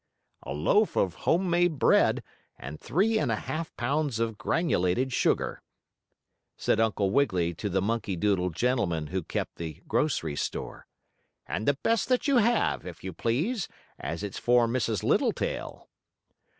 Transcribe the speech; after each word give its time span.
"A 0.41 0.51
loaf 0.51 0.95
of 0.97 1.13
home 1.13 1.47
made 1.47 1.77
bread 1.77 2.23
and 2.57 2.79
three 2.79 3.19
and 3.19 3.31
a 3.31 3.35
half 3.35 3.77
pounds 3.77 4.17
of 4.19 4.35
granulated 4.35 5.13
sugar," 5.13 5.61
said 6.57 6.79
Uncle 6.79 7.11
Wiggily 7.11 7.53
to 7.53 7.69
the 7.69 7.83
monkey 7.83 8.15
doodle 8.15 8.49
gentleman 8.49 9.05
who 9.13 9.21
kept 9.21 9.57
the 9.57 9.83
grocery 9.87 10.35
store. 10.35 10.87
"And 11.45 11.67
the 11.67 11.77
best 11.83 12.09
that 12.09 12.27
you 12.27 12.37
have, 12.37 12.83
if 12.87 13.03
you 13.03 13.13
please, 13.13 13.67
as 13.99 14.23
it's 14.23 14.39
for 14.39 14.65
Mrs. 14.67 15.03
Littletail." 15.03 15.87